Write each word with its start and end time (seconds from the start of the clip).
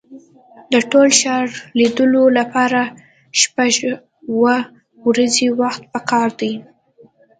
د 0.73 0.75
ټول 0.91 1.09
ښار 1.19 1.47
لیدلو 1.79 2.23
لپاره 2.39 2.81
شپږ 3.41 3.73
اوه 4.31 4.57
ورځې 5.07 5.47
وخت 5.61 5.81
په 5.93 5.99
کار 6.09 6.29
دی. 6.41 6.53